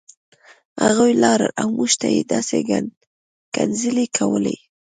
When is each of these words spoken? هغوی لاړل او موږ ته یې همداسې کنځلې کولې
هغوی 0.85 1.11
لاړل 1.23 1.51
او 1.61 1.67
موږ 1.77 1.91
ته 2.01 2.07
یې 2.15 2.21
همداسې 2.23 2.57
کنځلې 3.55 4.05
کولې 4.17 4.55